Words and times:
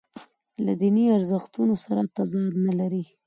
له 0.65 0.73
دیني 0.81 1.05
ارزښتونو 1.17 1.75
سره 1.85 2.01
تضاد 2.15 2.51
نه 2.65 2.73
لري. 2.79 3.03